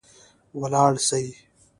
ولاړ 0.59 0.93
سئ 1.07 1.27